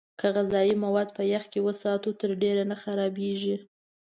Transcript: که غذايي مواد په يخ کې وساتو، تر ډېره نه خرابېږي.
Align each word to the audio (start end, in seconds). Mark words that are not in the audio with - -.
که 0.19 0.27
غذايي 0.35 0.73
مواد 0.83 1.09
په 1.17 1.23
يخ 1.33 1.43
کې 1.51 1.59
وساتو، 1.67 2.09
تر 2.21 2.31
ډېره 2.41 2.63
نه 2.71 2.75
خرابېږي. 2.81 3.55